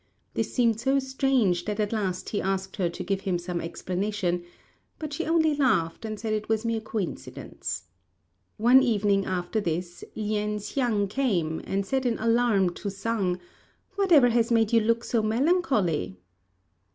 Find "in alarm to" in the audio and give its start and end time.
12.07-12.89